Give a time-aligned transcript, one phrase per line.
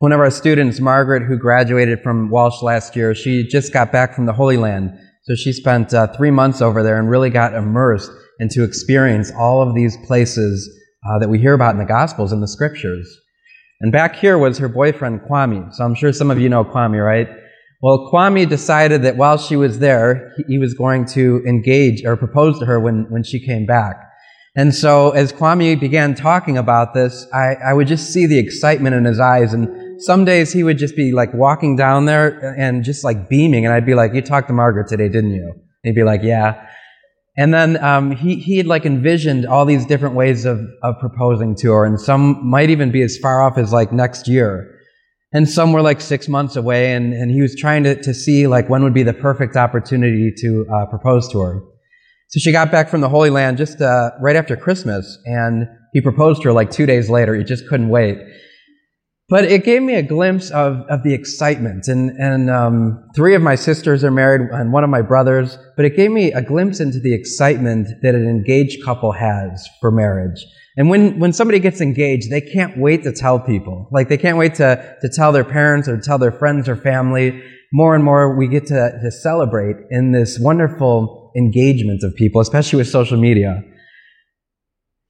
[0.00, 4.14] One of our students, Margaret, who graduated from Walsh last year, she just got back
[4.14, 4.96] from the Holy Land.
[5.24, 9.60] So she spent uh, three months over there and really got immersed into experience all
[9.60, 10.70] of these places
[11.10, 13.12] uh, that we hear about in the Gospels and the Scriptures.
[13.80, 15.74] And back here was her boyfriend, Kwame.
[15.74, 17.28] So I'm sure some of you know Kwame, right?
[17.82, 22.60] Well, Kwame decided that while she was there, he was going to engage or propose
[22.60, 23.96] to her when, when she came back.
[24.54, 28.94] And so as Kwame began talking about this, I, I would just see the excitement
[28.94, 29.52] in his eyes.
[29.52, 33.64] And some days he would just be like walking down there and just like beaming.
[33.64, 35.52] And I'd be like, you talked to Margaret today, didn't you?
[35.52, 36.66] And he'd be like, yeah.
[37.36, 41.54] And then um, he, he had like envisioned all these different ways of, of proposing
[41.56, 41.84] to her.
[41.84, 44.74] And some might even be as far off as like next year
[45.32, 48.46] and some were like six months away and, and he was trying to, to see
[48.46, 51.62] like when would be the perfect opportunity to uh, propose to her
[52.28, 56.00] so she got back from the holy land just uh, right after christmas and he
[56.00, 58.18] proposed to her like two days later he just couldn't wait
[59.28, 63.42] but it gave me a glimpse of, of the excitement and, and um, three of
[63.42, 66.80] my sisters are married and one of my brothers but it gave me a glimpse
[66.80, 70.44] into the excitement that an engaged couple has for marriage
[70.78, 73.88] and when, when somebody gets engaged, they can't wait to tell people.
[73.90, 77.42] Like they can't wait to, to tell their parents or tell their friends or family.
[77.72, 82.76] More and more we get to, to celebrate in this wonderful engagement of people, especially
[82.76, 83.60] with social media.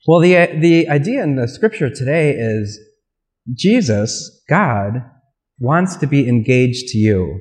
[0.07, 2.81] Well, the, the idea in the scripture today is
[3.55, 5.05] Jesus, God,
[5.59, 7.41] wants to be engaged to you.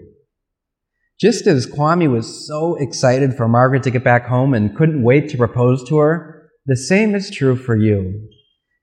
[1.19, 5.30] Just as Kwame was so excited for Margaret to get back home and couldn't wait
[5.30, 8.30] to propose to her, the same is true for you.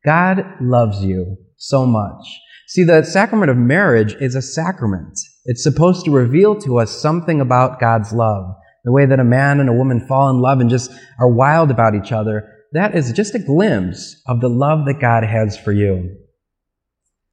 [0.05, 2.27] God loves you so much.
[2.67, 5.19] See, the sacrament of marriage is a sacrament.
[5.45, 8.55] It's supposed to reveal to us something about God's love.
[8.84, 11.70] The way that a man and a woman fall in love and just are wild
[11.70, 12.50] about each other.
[12.72, 16.17] That is just a glimpse of the love that God has for you.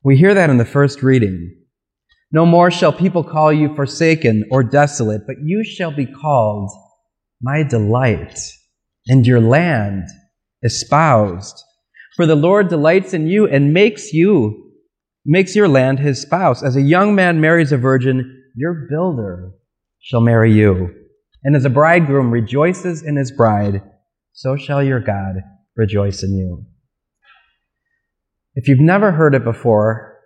[0.04, 1.56] We hear that in the first reading.
[2.32, 6.72] No more shall people call you forsaken or desolate, but you shall be called
[7.42, 8.40] my delight,
[9.08, 10.08] and your land
[10.64, 11.64] espoused.
[12.16, 14.72] For the Lord delights in you and makes you,
[15.26, 16.64] makes your land his spouse.
[16.64, 19.52] As a young man marries a virgin, your builder
[20.00, 20.94] shall marry you.
[21.44, 23.82] And as a bridegroom rejoices in his bride,
[24.34, 25.36] so shall your God
[25.76, 26.66] rejoice in you.
[28.56, 30.18] If you've never heard it before,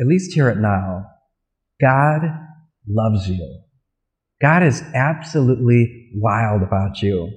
[0.00, 1.06] at least hear it now.
[1.80, 2.22] God
[2.88, 3.62] loves you.
[4.40, 7.30] God is absolutely wild about you.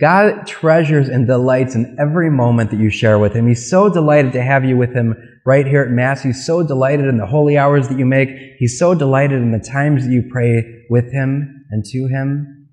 [0.00, 3.48] God treasures and delights in every moment that you share with Him.
[3.48, 6.22] He's so delighted to have you with Him right here at Mass.
[6.22, 8.28] He's so delighted in the holy hours that you make.
[8.58, 12.68] He's so delighted in the times that you pray with Him and to Him.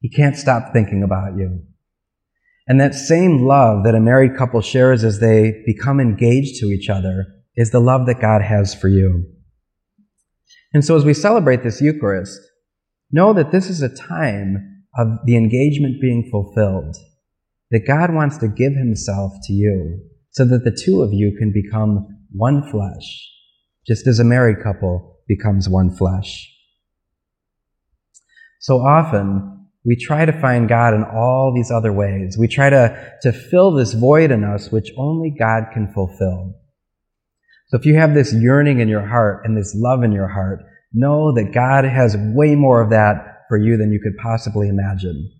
[0.00, 1.62] He can't stop thinking about you.
[2.66, 6.88] And that same love that a married couple shares as they become engaged to each
[6.88, 9.26] other is the love that God has for you.
[10.72, 12.40] And so as we celebrate this Eucharist,
[13.10, 16.96] know that this is a time of the engagement being fulfilled,
[17.70, 21.52] that God wants to give himself to you so that the two of you can
[21.52, 23.30] become one flesh,
[23.86, 26.48] just as a married couple becomes one flesh.
[28.60, 32.36] So often, we try to find God in all these other ways.
[32.38, 36.54] We try to, to fill this void in us which only God can fulfill.
[37.68, 40.60] So if you have this yearning in your heart and this love in your heart,
[40.92, 45.30] know that God has way more of that for you than you could possibly imagine.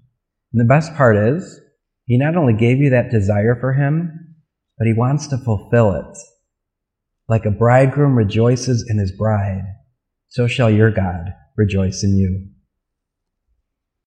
[0.53, 1.61] And the best part is,
[2.07, 4.35] He not only gave you that desire for Him,
[4.79, 6.19] but He wants to fulfill it.
[7.29, 9.63] Like a bridegroom rejoices in his bride,
[10.29, 12.52] so shall your God rejoice in you.